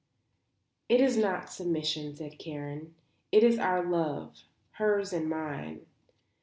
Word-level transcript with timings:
"It 0.89 0.99
is 0.99 1.15
not 1.15 1.51
submission," 1.51 2.15
said 2.15 2.39
Karen. 2.39 2.95
"It 3.31 3.43
is 3.43 3.59
our 3.59 3.83
love, 3.85 4.45
hers 4.79 5.13
and 5.13 5.29
mine. 5.29 5.81